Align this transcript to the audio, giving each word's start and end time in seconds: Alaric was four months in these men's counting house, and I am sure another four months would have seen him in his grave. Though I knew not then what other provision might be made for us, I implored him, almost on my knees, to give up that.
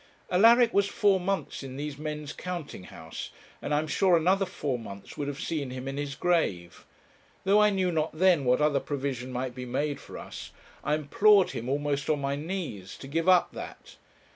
Alaric 0.31 0.73
was 0.73 0.87
four 0.87 1.19
months 1.19 1.61
in 1.61 1.77
these 1.77 1.95
men's 1.99 2.33
counting 2.33 2.85
house, 2.85 3.29
and 3.61 3.71
I 3.71 3.77
am 3.77 3.85
sure 3.85 4.17
another 4.17 4.47
four 4.47 4.79
months 4.79 5.15
would 5.15 5.27
have 5.27 5.39
seen 5.39 5.69
him 5.69 5.87
in 5.87 5.97
his 5.97 6.15
grave. 6.15 6.87
Though 7.43 7.61
I 7.61 7.69
knew 7.69 7.91
not 7.91 8.11
then 8.17 8.43
what 8.43 8.61
other 8.61 8.79
provision 8.79 9.31
might 9.31 9.53
be 9.53 9.65
made 9.67 9.99
for 9.99 10.17
us, 10.17 10.49
I 10.83 10.95
implored 10.95 11.51
him, 11.51 11.69
almost 11.69 12.09
on 12.09 12.19
my 12.19 12.35
knees, 12.35 12.97
to 12.97 13.07
give 13.07 13.29
up 13.29 13.51
that. 13.51 13.97